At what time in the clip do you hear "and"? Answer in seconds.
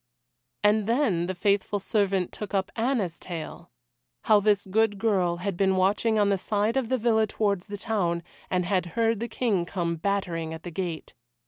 0.63-0.87, 8.49-8.65